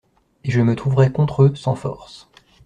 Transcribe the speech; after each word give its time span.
Et 0.43 0.49
je 0.49 0.61
me 0.61 0.75
trouverais 0.75 1.11
contre 1.11 1.43
eux, 1.43 1.53
sans 1.53 1.75
force. 1.75 2.27